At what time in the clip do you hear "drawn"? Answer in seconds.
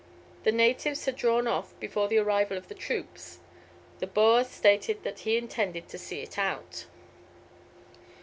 1.15-1.45